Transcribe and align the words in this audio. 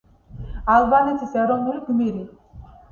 ალბანეთის 0.77 1.39
ეროვნული 1.43 1.87
გმირი. 1.93 2.29